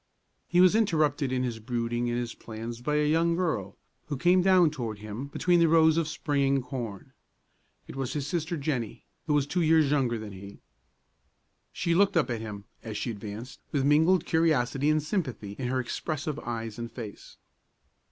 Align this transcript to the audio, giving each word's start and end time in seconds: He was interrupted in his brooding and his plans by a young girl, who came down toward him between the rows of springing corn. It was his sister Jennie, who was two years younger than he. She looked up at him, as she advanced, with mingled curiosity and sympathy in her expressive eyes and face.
He 0.47 0.59
was 0.61 0.73
interrupted 0.75 1.31
in 1.31 1.43
his 1.43 1.59
brooding 1.59 2.09
and 2.09 2.17
his 2.17 2.33
plans 2.33 2.81
by 2.81 2.95
a 2.95 3.07
young 3.07 3.35
girl, 3.35 3.77
who 4.07 4.17
came 4.17 4.41
down 4.41 4.71
toward 4.71 4.97
him 4.97 5.27
between 5.27 5.59
the 5.59 5.67
rows 5.67 5.95
of 5.95 6.07
springing 6.07 6.63
corn. 6.63 7.13
It 7.87 7.95
was 7.95 8.13
his 8.13 8.25
sister 8.25 8.57
Jennie, 8.57 9.05
who 9.27 9.35
was 9.35 9.45
two 9.45 9.61
years 9.61 9.91
younger 9.91 10.17
than 10.17 10.31
he. 10.31 10.59
She 11.71 11.93
looked 11.93 12.17
up 12.17 12.31
at 12.31 12.41
him, 12.41 12.63
as 12.81 12.97
she 12.97 13.11
advanced, 13.11 13.59
with 13.71 13.85
mingled 13.85 14.25
curiosity 14.25 14.89
and 14.89 15.03
sympathy 15.03 15.51
in 15.59 15.67
her 15.67 15.79
expressive 15.79 16.39
eyes 16.39 16.79
and 16.79 16.91
face. 16.91 17.37